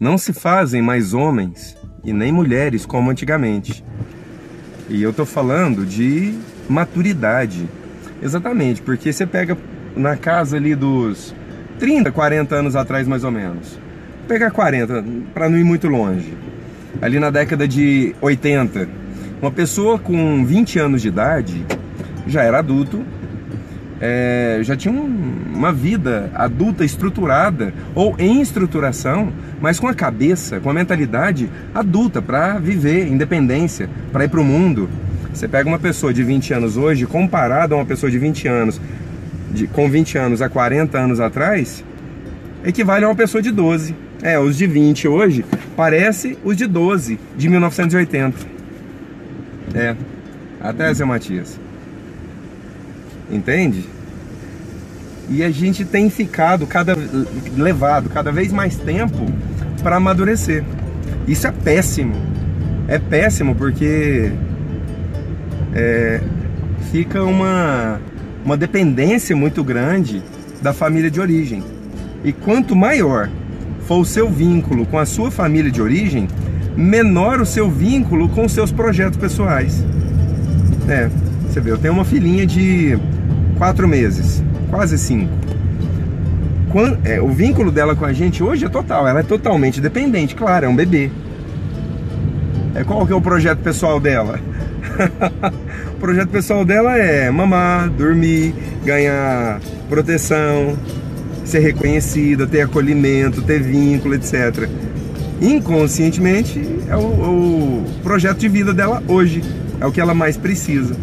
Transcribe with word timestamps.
Não 0.00 0.16
se 0.16 0.32
fazem 0.32 0.80
mais 0.80 1.12
homens 1.12 1.76
e 2.04 2.12
nem 2.12 2.30
mulheres 2.30 2.86
como 2.86 3.10
antigamente. 3.10 3.84
E 4.88 5.02
eu 5.02 5.12
tô 5.12 5.26
falando 5.26 5.84
de 5.84 6.38
maturidade. 6.68 7.68
Exatamente, 8.22 8.80
porque 8.80 9.12
você 9.12 9.26
pega 9.26 9.58
na 9.96 10.16
casa 10.16 10.56
ali 10.56 10.76
dos 10.76 11.34
30, 11.80 12.12
40 12.12 12.54
anos 12.54 12.76
atrás 12.76 13.08
mais 13.08 13.24
ou 13.24 13.32
menos. 13.32 13.72
Vou 14.18 14.28
pegar 14.28 14.52
40 14.52 15.04
para 15.34 15.48
não 15.48 15.58
ir 15.58 15.64
muito 15.64 15.88
longe. 15.88 16.32
Ali 17.02 17.18
na 17.18 17.30
década 17.30 17.66
de 17.66 18.14
80, 18.20 18.88
uma 19.42 19.50
pessoa 19.50 19.98
com 19.98 20.44
20 20.44 20.78
anos 20.78 21.02
de 21.02 21.08
idade 21.08 21.66
já 22.24 22.44
era 22.44 22.60
adulto, 22.60 23.04
é, 24.00 24.60
já 24.62 24.76
tinha 24.76 24.92
um, 24.92 25.52
uma 25.54 25.72
vida 25.72 26.30
adulta 26.34 26.84
estruturada 26.84 27.72
ou 27.94 28.14
em 28.18 28.40
estruturação, 28.40 29.32
mas 29.60 29.80
com 29.80 29.88
a 29.88 29.94
cabeça, 29.94 30.60
com 30.60 30.70
a 30.70 30.74
mentalidade 30.74 31.50
adulta 31.74 32.22
para 32.22 32.58
viver 32.58 33.08
independência, 33.08 33.88
para 34.12 34.24
ir 34.24 34.28
para 34.28 34.40
o 34.40 34.44
mundo. 34.44 34.88
Você 35.32 35.48
pega 35.48 35.68
uma 35.68 35.78
pessoa 35.78 36.12
de 36.12 36.22
20 36.22 36.54
anos 36.54 36.76
hoje, 36.76 37.06
comparado 37.06 37.74
a 37.74 37.78
uma 37.78 37.86
pessoa 37.86 38.10
de 38.10 38.18
20 38.18 38.48
anos, 38.48 38.80
de, 39.52 39.66
com 39.66 39.90
20 39.90 40.18
anos 40.18 40.42
a 40.42 40.48
40 40.48 40.98
anos 40.98 41.20
atrás, 41.20 41.84
equivale 42.64 43.04
a 43.04 43.08
uma 43.08 43.16
pessoa 43.16 43.42
de 43.42 43.50
12. 43.50 43.94
É, 44.22 44.38
os 44.38 44.56
de 44.56 44.66
20 44.66 45.06
hoje 45.06 45.44
parece 45.76 46.36
os 46.44 46.56
de 46.56 46.66
12 46.66 47.18
de 47.36 47.48
1980. 47.48 48.36
É, 49.74 49.94
até 50.60 50.92
seu 50.94 51.06
Matias. 51.06 51.67
Entende? 53.30 53.84
E 55.28 55.42
a 55.42 55.50
gente 55.50 55.84
tem 55.84 56.08
ficado 56.08 56.66
cada 56.66 56.96
levado 57.56 58.08
cada 58.08 58.32
vez 58.32 58.50
mais 58.50 58.76
tempo 58.76 59.26
para 59.82 59.96
amadurecer. 59.96 60.64
Isso 61.26 61.46
é 61.46 61.52
péssimo. 61.52 62.14
É 62.86 62.98
péssimo 62.98 63.54
porque 63.54 64.32
é, 65.74 66.20
fica 66.90 67.22
uma, 67.22 68.00
uma 68.44 68.56
dependência 68.56 69.36
muito 69.36 69.62
grande 69.62 70.22
da 70.62 70.72
família 70.72 71.10
de 71.10 71.20
origem. 71.20 71.62
E 72.24 72.32
quanto 72.32 72.74
maior 72.74 73.28
for 73.86 73.98
o 73.98 74.04
seu 74.04 74.28
vínculo 74.28 74.86
com 74.86 74.98
a 74.98 75.04
sua 75.04 75.30
família 75.30 75.70
de 75.70 75.80
origem, 75.82 76.26
menor 76.76 77.40
o 77.40 77.46
seu 77.46 77.70
vínculo 77.70 78.28
com 78.28 78.48
seus 78.48 78.72
projetos 78.72 79.18
pessoais. 79.18 79.84
É, 80.88 81.10
você 81.46 81.60
vê, 81.60 81.70
eu 81.70 81.78
tenho 81.78 81.92
uma 81.92 82.04
filhinha 82.04 82.46
de 82.46 82.98
quatro 83.58 83.86
meses, 83.88 84.42
quase 84.70 84.96
cinco. 84.96 85.32
Quando, 86.70 86.98
é, 87.04 87.20
o 87.20 87.28
vínculo 87.28 87.70
dela 87.70 87.96
com 87.96 88.04
a 88.04 88.12
gente 88.12 88.42
hoje 88.42 88.64
é 88.64 88.68
total, 88.68 89.06
ela 89.06 89.20
é 89.20 89.22
totalmente 89.22 89.80
dependente, 89.80 90.34
claro, 90.34 90.66
é 90.66 90.68
um 90.68 90.76
bebê. 90.76 91.10
É, 92.74 92.84
qual 92.84 93.06
que 93.06 93.12
é 93.12 93.16
o 93.16 93.20
projeto 93.20 93.58
pessoal 93.58 93.98
dela? 93.98 94.38
o 95.96 95.98
projeto 95.98 96.28
pessoal 96.28 96.64
dela 96.64 96.96
é 96.96 97.30
mamar, 97.30 97.88
dormir, 97.90 98.54
ganhar 98.84 99.60
proteção, 99.88 100.76
ser 101.44 101.60
reconhecida, 101.60 102.46
ter 102.46 102.60
acolhimento, 102.60 103.42
ter 103.42 103.62
vínculo, 103.62 104.14
etc. 104.14 104.68
Inconscientemente 105.40 106.60
é 106.88 106.96
o, 106.96 107.00
o 107.00 107.84
projeto 108.02 108.38
de 108.38 108.48
vida 108.48 108.74
dela 108.74 109.02
hoje, 109.08 109.42
é 109.80 109.86
o 109.86 109.92
que 109.92 110.00
ela 110.00 110.14
mais 110.14 110.36
precisa. 110.36 110.94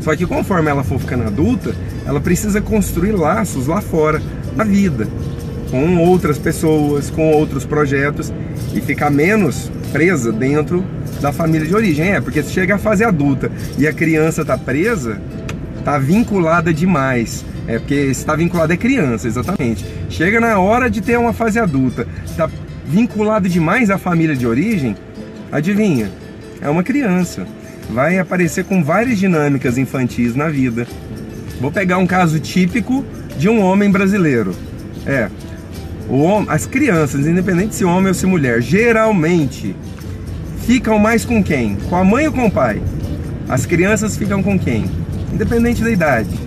Só 0.00 0.16
que 0.16 0.26
conforme 0.26 0.70
ela 0.70 0.82
for 0.82 0.98
ficando 0.98 1.24
adulta, 1.24 1.74
ela 2.06 2.20
precisa 2.20 2.60
construir 2.60 3.12
laços 3.12 3.66
lá 3.66 3.80
fora, 3.80 4.20
na 4.56 4.64
vida, 4.64 5.06
com 5.70 5.98
outras 5.98 6.38
pessoas, 6.38 7.10
com 7.10 7.30
outros 7.32 7.64
projetos 7.64 8.32
e 8.74 8.80
ficar 8.80 9.10
menos 9.10 9.70
presa 9.92 10.32
dentro 10.32 10.84
da 11.20 11.32
família 11.32 11.66
de 11.66 11.74
origem. 11.74 12.12
É, 12.12 12.20
porque 12.20 12.42
se 12.42 12.52
chega 12.52 12.74
a 12.74 12.78
fase 12.78 13.04
adulta 13.04 13.50
e 13.78 13.86
a 13.86 13.92
criança 13.92 14.44
tá 14.44 14.56
presa, 14.56 15.20
tá 15.84 15.98
vinculada 15.98 16.72
demais. 16.72 17.44
É 17.66 17.78
porque 17.78 17.94
está 17.94 18.34
vinculada 18.34 18.74
é 18.74 18.76
criança, 18.76 19.28
exatamente. 19.28 19.84
Chega 20.08 20.40
na 20.40 20.58
hora 20.58 20.90
de 20.90 21.00
ter 21.00 21.18
uma 21.18 21.32
fase 21.32 21.58
adulta, 21.58 22.06
tá 22.36 22.50
vinculado 22.86 23.48
demais 23.48 23.90
à 23.90 23.98
família 23.98 24.34
de 24.34 24.46
origem, 24.46 24.96
adivinha? 25.52 26.10
É 26.60 26.68
uma 26.68 26.82
criança 26.82 27.46
vai 27.92 28.18
aparecer 28.18 28.64
com 28.64 28.82
várias 28.82 29.18
dinâmicas 29.18 29.76
infantis 29.76 30.34
na 30.34 30.48
vida. 30.48 30.86
Vou 31.60 31.70
pegar 31.70 31.98
um 31.98 32.06
caso 32.06 32.38
típico 32.40 33.04
de 33.36 33.48
um 33.48 33.60
homem 33.60 33.90
brasileiro. 33.90 34.54
É, 35.06 35.28
o 36.08 36.44
as 36.48 36.66
crianças, 36.66 37.26
independente 37.26 37.74
se 37.74 37.84
homem 37.84 38.08
ou 38.08 38.14
se 38.14 38.26
mulher, 38.26 38.60
geralmente 38.60 39.74
ficam 40.66 40.98
mais 40.98 41.24
com 41.24 41.42
quem? 41.42 41.76
Com 41.88 41.96
a 41.96 42.04
mãe 42.04 42.26
ou 42.26 42.32
com 42.32 42.46
o 42.46 42.50
pai? 42.50 42.82
As 43.48 43.66
crianças 43.66 44.16
ficam 44.16 44.42
com 44.42 44.58
quem? 44.58 44.84
Independente 45.32 45.82
da 45.82 45.90
idade. 45.90 46.38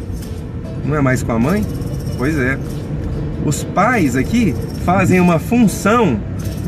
Não 0.85 0.95
é 0.95 1.01
mais 1.01 1.23
com 1.23 1.31
a 1.31 1.39
mãe? 1.39 1.65
Pois 2.17 2.37
é. 2.37 2.57
Os 3.45 3.63
pais 3.63 4.15
aqui 4.15 4.55
fazem 4.85 5.19
uma 5.19 5.39
função 5.39 6.19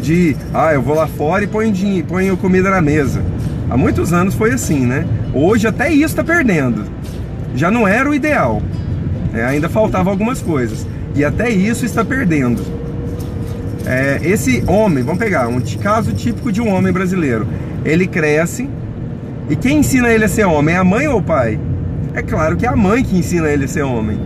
de, 0.01 0.35
ah, 0.53 0.73
eu 0.73 0.81
vou 0.81 0.95
lá 0.95 1.07
fora 1.07 1.43
e 1.43 1.47
ponho, 1.47 1.73
ponho 2.05 2.37
comida 2.37 2.69
na 2.69 2.81
mesa. 2.81 3.23
Há 3.69 3.77
muitos 3.77 4.13
anos 4.13 4.35
foi 4.35 4.51
assim, 4.51 4.85
né? 4.85 5.05
Hoje 5.33 5.67
até 5.67 5.89
isso 5.89 6.05
está 6.05 6.23
perdendo. 6.23 6.85
Já 7.55 7.71
não 7.71 7.87
era 7.87 8.09
o 8.09 8.13
ideal. 8.13 8.61
É, 9.33 9.43
ainda 9.43 9.67
faltava 9.67 10.09
algumas 10.09 10.41
coisas. 10.41 10.85
E 11.15 11.23
até 11.23 11.49
isso 11.49 11.85
está 11.85 12.03
perdendo. 12.03 12.61
É, 13.85 14.19
esse 14.23 14.63
homem, 14.67 15.03
vamos 15.03 15.19
pegar 15.19 15.47
um 15.47 15.59
caso 15.81 16.13
típico 16.13 16.51
de 16.51 16.61
um 16.61 16.73
homem 16.73 16.91
brasileiro. 16.91 17.47
Ele 17.83 18.07
cresce 18.07 18.69
e 19.49 19.55
quem 19.55 19.79
ensina 19.79 20.09
ele 20.09 20.25
a 20.25 20.27
ser 20.27 20.45
homem? 20.45 20.73
É 20.73 20.77
a 20.79 20.83
mãe 20.83 21.07
ou 21.07 21.19
o 21.19 21.21
pai? 21.21 21.59
É 22.15 22.21
claro 22.21 22.57
que 22.57 22.65
é 22.65 22.69
a 22.69 22.75
mãe 22.75 23.03
que 23.03 23.15
ensina 23.15 23.47
ele 23.47 23.65
a 23.65 23.67
ser 23.67 23.83
homem. 23.83 24.19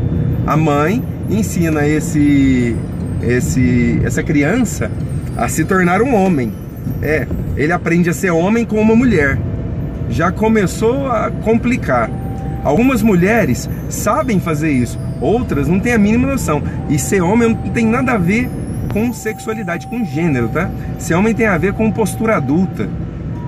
A 0.47 0.55
mãe 0.55 1.03
ensina 1.29 1.85
esse, 1.85 2.75
esse, 3.21 3.99
essa 4.03 4.23
criança 4.23 4.89
a 5.35 5.49
se 5.49 5.65
tornar 5.65 6.01
um 6.01 6.15
homem. 6.15 6.53
É, 7.01 7.27
ele 7.55 7.71
aprende 7.71 8.09
a 8.09 8.13
ser 8.13 8.31
homem 8.31 8.65
com 8.65 8.79
uma 8.79 8.95
mulher. 8.95 9.37
Já 10.09 10.31
começou 10.31 11.07
a 11.07 11.31
complicar. 11.43 12.09
Algumas 12.63 13.01
mulheres 13.01 13.69
sabem 13.89 14.39
fazer 14.39 14.71
isso, 14.71 14.99
outras 15.21 15.67
não 15.67 15.79
têm 15.79 15.93
a 15.93 15.97
mínima 15.97 16.27
noção. 16.27 16.61
E 16.89 16.99
ser 16.99 17.21
homem 17.21 17.49
não 17.49 17.71
tem 17.71 17.85
nada 17.85 18.13
a 18.13 18.17
ver 18.17 18.49
com 18.91 19.13
sexualidade, 19.13 19.87
com 19.87 20.03
gênero, 20.03 20.49
tá? 20.49 20.69
Ser 20.97 21.13
homem 21.13 21.33
tem 21.33 21.45
a 21.45 21.57
ver 21.57 21.73
com 21.73 21.91
postura 21.91 22.37
adulta, 22.37 22.89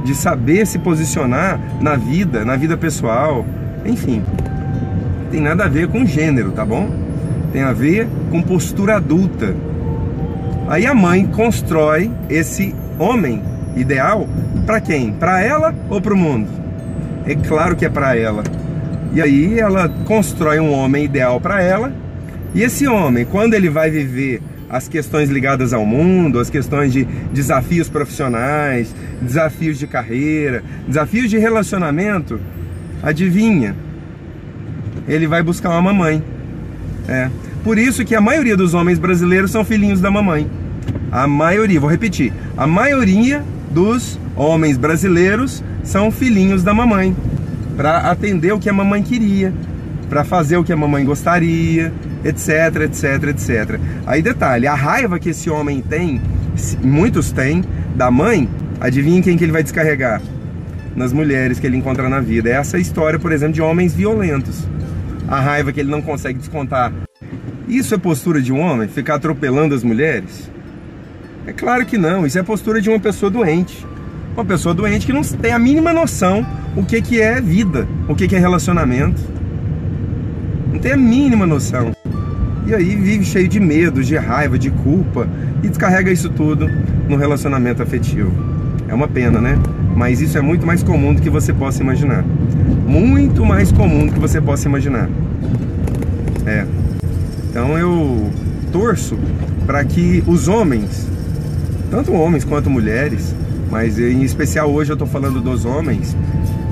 de 0.04 0.16
saber 0.16 0.66
se 0.66 0.80
posicionar 0.80 1.60
na 1.80 1.96
vida, 1.96 2.46
na 2.46 2.56
vida 2.56 2.78
pessoal, 2.78 3.46
enfim. 3.86 4.24
Tem 5.32 5.42
nada 5.42 5.66
a 5.66 5.68
ver 5.68 5.88
com 5.88 6.06
gênero, 6.06 6.52
tá 6.52 6.66
bom? 6.66 6.90
Tem 7.52 7.64
a 7.64 7.74
ver 7.74 8.08
com 8.30 8.42
postura 8.42 8.98
adulta. 8.98 9.56
Aí 10.68 10.86
a 10.86 10.94
mãe 10.94 11.26
constrói 11.26 12.10
esse 12.30 12.74
homem 13.02 13.42
ideal 13.76 14.28
para 14.66 14.80
quem? 14.80 15.12
Para 15.14 15.42
ela 15.42 15.74
ou 15.90 16.00
para 16.02 16.14
o 16.14 16.18
mundo? 16.18 16.48
É 17.26 17.36
claro 17.36 17.76
que 17.76 17.86
é 17.86 17.90
para 17.90 18.16
ela. 18.16 18.44
E 19.14 19.22
aí 19.22 19.60
ela 19.60 19.90
constrói 20.06 20.60
um 20.60 20.72
homem 20.72 21.06
ideal 21.06 21.40
para 21.42 21.62
ela. 21.62 21.92
E 22.54 22.62
esse 22.62 22.88
homem, 22.88 23.26
quando 23.26 23.54
ele 23.54 23.70
vai 23.70 23.90
viver 23.90 24.42
as 24.70 24.88
questões 24.88 25.30
ligadas 25.30 25.74
ao 25.74 25.86
mundo, 25.86 26.40
as 26.40 26.50
questões 26.50 26.94
de 26.94 27.04
desafios 27.34 27.90
profissionais, 27.90 28.96
desafios 29.22 29.78
de 29.78 29.86
carreira, 29.86 30.64
desafios 30.88 31.30
de 31.30 31.38
relacionamento, 31.38 32.40
adivinha? 33.04 33.76
Ele 35.08 35.28
vai 35.28 35.44
buscar 35.44 35.70
uma 35.70 35.82
mamãe. 35.82 36.24
É. 37.08 37.30
Por 37.64 37.78
isso 37.78 38.06
que 38.06 38.16
a 38.16 38.22
maioria 38.22 38.56
dos 38.56 38.74
homens 38.74 38.98
brasileiros 38.98 39.52
são 39.52 39.66
filhinhos 39.66 40.00
da 40.00 40.10
mamãe. 40.10 40.50
A 41.12 41.28
maioria, 41.28 41.80
vou 41.80 41.90
repetir, 41.90 42.32
a 42.56 42.66
maioria 42.66 43.44
dos 43.70 44.18
homens 44.36 44.78
brasileiros 44.78 45.62
são 45.84 46.10
filhinhos 46.10 46.64
da 46.64 46.74
mamãe, 46.74 47.14
para 47.76 47.98
atender 48.10 48.54
o 48.54 48.60
que 48.60 48.70
a 48.70 48.74
mamãe 48.74 49.04
queria, 49.04 49.54
para 50.10 50.24
fazer 50.24 50.56
o 50.56 50.64
que 50.64 50.72
a 50.72 50.78
mamãe 50.78 51.04
gostaria, 51.04 51.92
etc, 52.24 52.84
etc, 52.84 53.24
etc. 53.30 53.80
Aí 54.06 54.22
detalhe, 54.22 54.68
a 54.68 54.74
raiva 54.74 55.20
que 55.20 55.30
esse 55.30 55.50
homem 55.50 55.82
tem, 55.82 56.22
muitos 56.82 57.32
têm, 57.32 57.64
da 57.96 58.10
mãe, 58.10 58.48
adivinha 58.80 59.22
quem 59.22 59.38
que 59.38 59.44
ele 59.44 59.52
vai 59.52 59.64
descarregar? 59.64 60.22
Nas 60.96 61.12
mulheres 61.12 61.60
que 61.60 61.68
ele 61.68 61.78
encontra 61.78 62.08
na 62.08 62.20
vida. 62.20 62.50
Essa 62.50 62.78
é 62.78 62.80
a 62.80 62.82
história, 62.82 63.20
por 63.20 63.32
exemplo, 63.32 63.54
de 63.54 63.62
homens 63.62 63.94
violentos. 63.94 64.66
A 65.28 65.40
raiva 65.40 65.72
que 65.72 65.80
ele 65.80 65.92
não 65.92 66.02
consegue 66.02 66.40
descontar. 66.40 66.92
Isso 67.68 67.96
é 67.96 67.98
postura 67.98 68.42
de 68.42 68.52
um 68.52 68.60
homem? 68.60 68.88
Ficar 68.88 69.16
atropelando 69.16 69.74
as 69.74 69.84
mulheres? 69.84 70.50
É 71.52 71.54
claro 71.54 71.86
que 71.86 71.98
não, 71.98 72.26
isso 72.26 72.38
é 72.38 72.42
a 72.42 72.46
postura 72.46 72.80
de 72.80 72.90
uma 72.90 72.98
pessoa 72.98 73.30
doente. 73.30 73.86
Uma 74.34 74.46
pessoa 74.46 74.74
doente 74.74 75.06
que 75.06 75.12
não 75.12 75.22
tem 75.22 75.52
a 75.52 75.60
mínima 75.60 75.92
noção 75.92 76.48
o 76.78 76.86
que, 76.86 77.02
que 77.02 77.20
é 77.20 77.42
vida, 77.42 77.86
o 78.08 78.16
que, 78.16 78.26
que 78.26 78.38
é 78.38 78.40
relacionamento. 78.40 79.22
Não 80.72 80.80
tem 80.80 80.94
a 80.94 80.98
mínima 80.98 81.46
noção. 81.46 81.92
E 82.66 82.74
aí 82.74 82.96
vive 82.96 83.26
cheio 83.26 83.50
de 83.50 83.60
medo, 83.60 84.02
de 84.02 84.16
raiva, 84.16 84.58
de 84.58 84.72
culpa 84.72 85.28
e 85.62 85.68
descarrega 85.68 86.10
isso 86.10 86.30
tudo 86.30 86.70
no 87.10 87.18
relacionamento 87.18 87.84
afetivo. 87.84 88.32
É 88.88 88.94
uma 88.94 89.10
pena, 89.10 89.42
né? 89.42 89.60
Mas 89.94 90.22
isso 90.22 90.38
é 90.38 90.42
muito 90.42 90.66
mais 90.66 90.82
comum 90.82 91.14
do 91.14 91.22
que 91.22 91.30
você 91.30 91.52
possa 91.52 91.84
imaginar. 91.84 92.24
Muito 92.88 93.46
mais 93.46 93.74
comum 93.74 94.08
do 94.08 94.14
que 94.14 94.20
você 94.20 94.40
possa 94.40 94.70
imaginar. 94.70 95.10
É. 96.46 96.66
Então 97.50 97.78
eu 97.78 98.32
torço 98.72 99.20
para 99.66 99.84
que 99.84 100.24
os 100.26 100.48
homens, 100.48 101.12
tanto 101.92 102.14
homens 102.14 102.46
quanto 102.46 102.70
mulheres, 102.70 103.36
mas 103.70 104.00
em 104.00 104.24
especial 104.24 104.72
hoje 104.72 104.92
eu 104.92 104.96
estou 104.96 105.08
falando 105.08 105.42
dos 105.42 105.66
homens, 105.66 106.16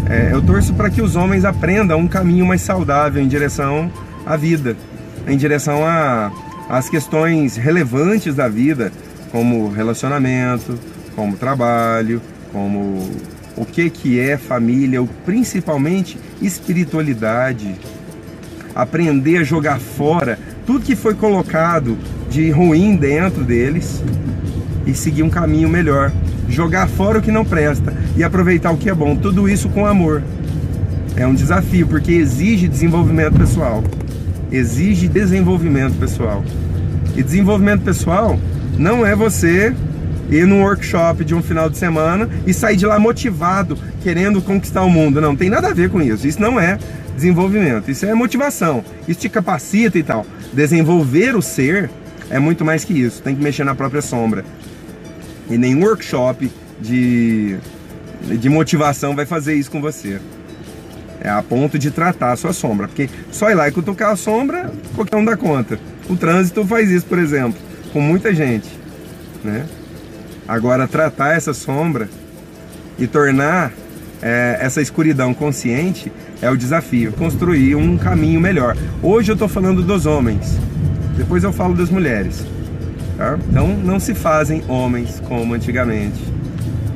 é, 0.10 0.30
eu 0.31 0.42
torço 0.42 0.74
para 0.74 0.89
que 0.89 1.01
os 1.01 1.18
homens 1.18 1.44
aprendam 1.44 2.00
um 2.00 2.07
caminho 2.07 2.45
mais 2.45 2.62
saudável 2.62 3.21
em 3.21 3.27
direção 3.27 3.92
à 4.25 4.38
vida, 4.38 4.77
em 5.27 5.36
direção 5.36 5.81
às 6.69 6.89
questões 6.89 7.57
relevantes 7.57 8.33
da 8.33 8.48
vida, 8.48 8.94
como 9.30 9.69
relacionamento, 9.69 10.80
como 11.16 11.36
trabalho, 11.36 12.21
como 12.54 13.10
o 13.57 13.66
que, 13.66 13.89
que 13.89 14.19
é 14.19 14.38
família, 14.38 15.06
principalmente 15.25 16.18
espiritualidade, 16.42 17.75
aprender 18.74 19.39
a 19.39 19.44
jogar 19.44 19.80
fora 19.80 20.39
tudo 20.66 20.86
que 20.86 20.95
foi 20.95 21.13
colocado 21.13 21.98
de 22.30 22.50
ruim 22.51 22.95
dentro 22.95 23.44
deles 23.44 24.01
e 24.89 24.95
seguir 24.95 25.24
um 25.24 25.30
caminho 25.30 25.69
melhor. 25.69 26.12
Jogar 26.47 26.88
fora 26.88 27.19
o 27.19 27.21
que 27.21 27.31
não 27.31 27.45
presta 27.45 27.94
e 28.18 28.24
aproveitar 28.24 28.71
o 28.71 28.77
que 28.77 28.89
é 28.89 28.94
bom. 28.94 29.15
Tudo 29.15 29.47
isso 29.47 29.69
com 29.69 29.86
amor. 29.86 30.24
É 31.15 31.27
um 31.27 31.33
desafio 31.33 31.88
porque 31.88 32.12
exige 32.12 32.68
desenvolvimento 32.68 33.38
pessoal. 33.38 33.83
Exige 34.51 35.07
desenvolvimento 35.07 35.95
pessoal. 36.00 36.44
E 37.15 37.21
desenvolvimento 37.21 37.83
pessoal 37.83 38.39
não 38.77 39.06
é 39.06 39.15
você 39.15 39.74
ir 40.30 40.45
num 40.45 40.62
workshop 40.62 41.24
de 41.25 41.35
um 41.35 41.42
final 41.42 41.69
de 41.69 41.77
semana 41.77 42.30
e 42.45 42.53
sair 42.53 42.75
de 42.75 42.85
lá 42.85 43.00
motivado, 43.00 43.77
querendo 44.01 44.42
conquistar 44.42 44.83
o 44.83 44.89
mundo. 44.89 45.19
Não, 45.19 45.35
tem 45.35 45.50
nada 45.50 45.69
a 45.69 45.74
ver 45.74 45.89
com 45.89 46.01
isso. 46.01 46.27
Isso 46.27 46.42
não 46.42 46.59
é 46.59 46.77
desenvolvimento, 47.15 47.92
isso 47.92 48.06
é 48.06 48.13
motivação. 48.13 48.83
Isso 49.07 49.19
te 49.19 49.30
capacita 49.30 50.00
e 50.00 50.03
tal. 50.03 50.25
Desenvolver 50.53 51.35
o 51.35 51.42
ser 51.42 51.89
é 52.30 52.39
muito 52.39 52.63
mais 52.63 52.83
que 52.85 52.94
isso. 52.94 53.21
Tem 53.21 53.35
que 53.35 53.44
mexer 53.44 53.63
na 53.63 53.75
própria 53.75 54.01
sombra. 54.01 54.45
E 55.50 55.57
nenhum 55.57 55.84
workshop 55.84 56.51
de, 56.80 57.57
de 58.40 58.50
motivação 58.50 59.16
vai 59.16 59.25
fazer 59.25 59.56
isso 59.56 59.72
com 59.72 59.81
você. 59.81 60.19
É 61.22 61.30
a 61.30 61.44
ponto 61.44 61.78
de 61.78 61.92
tratar 61.92 62.31
a 62.31 62.36
sua 62.36 62.54
sombra. 62.54 62.88
Porque 62.88 63.10
só 63.31 63.50
ir 63.50 63.56
lá 63.56 63.68
e 63.68 63.72
cutucar 63.72 64.12
a 64.12 64.16
sombra, 64.16 64.72
qualquer 64.96 65.18
um 65.18 65.25
dá 65.25 65.36
conta. 65.36 65.80
O 66.10 66.16
trânsito 66.16 66.66
faz 66.66 66.90
isso, 66.90 67.06
por 67.06 67.19
exemplo, 67.19 67.60
com 67.92 68.00
muita 68.00 68.34
gente. 68.34 68.69
Né? 69.44 69.66
Agora, 70.48 70.88
tratar 70.88 71.36
essa 71.36 71.54
sombra 71.54 72.10
e 72.98 73.07
tornar 73.07 73.72
é, 74.22 74.57
essa 74.62 74.81
escuridão 74.81 75.34
consciente 75.34 76.12
é 76.42 76.50
o 76.50 76.57
desafio. 76.57 77.12
Construir 77.13 77.75
um 77.75 77.98
caminho 77.98 78.40
melhor. 78.40 78.75
Hoje 79.02 79.31
eu 79.31 79.34
estou 79.34 79.48
falando 79.48 79.81
dos 79.81 80.06
homens, 80.06 80.57
depois 81.18 81.44
eu 81.44 81.52
falo 81.52 81.75
das 81.75 81.90
mulheres. 81.90 82.45
Tá? 83.19 83.38
Então, 83.50 83.68
não 83.68 84.00
se 84.00 84.16
fazem 84.16 84.63
homens 84.69 85.21
como 85.27 85.54
antigamente. 85.54 86.24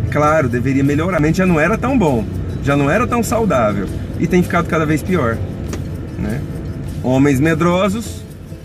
Claro, 0.10 0.48
deveria 0.48 0.82
melhorar. 0.82 1.22
Já 1.34 1.46
não 1.46 1.60
era 1.60 1.78
tão 1.78 2.00
bom, 2.00 2.24
já 2.64 2.78
não 2.78 2.90
era 2.90 3.06
tão 3.06 3.22
saudável 3.22 3.88
e 4.18 4.26
tem 4.26 4.42
ficado 4.42 4.70
cada 4.70 4.86
vez 4.86 5.04
pior. 5.04 5.38
Né? 6.18 6.40
Homens 7.04 7.42
medrosos, 7.42 8.24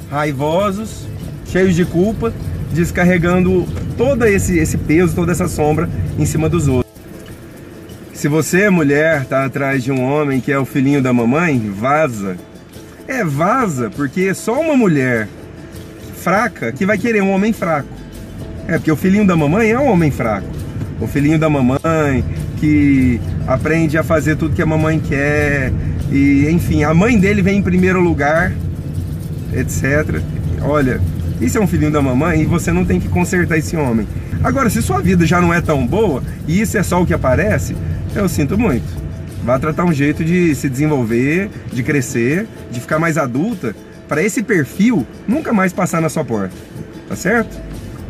raivosos, 0.08 1.08
cheios 1.46 1.74
de 1.74 1.84
culpa, 1.84 2.32
descarregando 2.72 3.66
todo 3.96 4.24
esse, 4.24 4.56
esse 4.56 4.78
peso, 4.78 5.16
toda 5.16 5.32
essa 5.32 5.48
sombra 5.48 5.90
em 6.16 6.24
cima 6.24 6.48
dos 6.48 6.68
outros. 6.68 6.94
Se 8.12 8.28
você, 8.28 8.70
mulher, 8.70 9.24
tá 9.24 9.44
atrás 9.44 9.82
de 9.82 9.90
um 9.90 10.00
homem 10.00 10.40
que 10.40 10.52
é 10.52 10.58
o 10.60 10.64
filhinho 10.64 11.02
da 11.02 11.12
mamãe, 11.12 11.58
vaza. 11.74 12.36
É, 13.08 13.24
vaza, 13.24 13.90
porque 13.90 14.32
só 14.32 14.60
uma 14.60 14.76
mulher 14.76 15.26
fraca 16.28 16.70
que 16.72 16.84
vai 16.84 16.98
querer 16.98 17.22
um 17.22 17.30
homem 17.30 17.54
fraco. 17.54 17.88
É, 18.66 18.72
porque 18.72 18.92
o 18.92 18.96
filhinho 18.96 19.26
da 19.26 19.34
mamãe 19.34 19.70
é 19.70 19.78
um 19.78 19.88
homem 19.88 20.10
fraco. 20.10 20.46
O 21.00 21.06
filhinho 21.06 21.38
da 21.38 21.48
mamãe 21.48 22.22
que 22.58 23.18
aprende 23.46 23.96
a 23.96 24.02
fazer 24.02 24.36
tudo 24.36 24.54
que 24.54 24.60
a 24.60 24.66
mamãe 24.66 25.00
quer. 25.00 25.72
E, 26.12 26.46
enfim, 26.50 26.84
a 26.84 26.92
mãe 26.92 27.18
dele 27.18 27.40
vem 27.40 27.58
em 27.58 27.62
primeiro 27.62 27.98
lugar, 27.98 28.52
etc. 29.54 30.20
Olha, 30.60 31.00
isso 31.40 31.56
é 31.56 31.60
um 31.62 31.66
filhinho 31.66 31.92
da 31.92 32.02
mamãe 32.02 32.42
e 32.42 32.44
você 32.44 32.72
não 32.72 32.84
tem 32.84 33.00
que 33.00 33.08
consertar 33.08 33.56
esse 33.56 33.74
homem. 33.74 34.06
Agora, 34.44 34.68
se 34.68 34.82
sua 34.82 35.00
vida 35.00 35.24
já 35.24 35.40
não 35.40 35.54
é 35.54 35.62
tão 35.62 35.86
boa 35.86 36.22
e 36.46 36.60
isso 36.60 36.76
é 36.76 36.82
só 36.82 37.00
o 37.00 37.06
que 37.06 37.14
aparece, 37.14 37.74
eu 38.14 38.28
sinto 38.28 38.58
muito. 38.58 38.84
Vá 39.44 39.58
tratar 39.58 39.86
um 39.86 39.94
jeito 39.94 40.22
de 40.22 40.54
se 40.54 40.68
desenvolver, 40.68 41.48
de 41.72 41.82
crescer, 41.82 42.46
de 42.70 42.80
ficar 42.80 42.98
mais 42.98 43.16
adulta, 43.16 43.74
para 44.08 44.22
esse 44.22 44.42
perfil 44.42 45.06
nunca 45.26 45.52
mais 45.52 45.72
passar 45.72 46.00
na 46.00 46.08
sua 46.08 46.24
porta. 46.24 46.54
Tá 47.08 47.14
certo? 47.14 47.60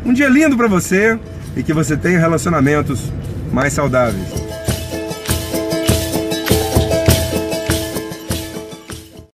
Um 0.05 0.13
dia 0.13 0.29
lindo 0.29 0.57
para 0.57 0.69
você 0.69 1.19
e 1.57 1.63
que 1.63 1.73
você 1.73 1.97
tenha 1.97 2.19
relacionamentos 2.19 3.13
mais 3.53 3.73
saudáveis. 3.73 4.58